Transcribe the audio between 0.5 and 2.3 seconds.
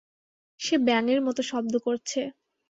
সে ব্যাঙের মত শব্দ করছে।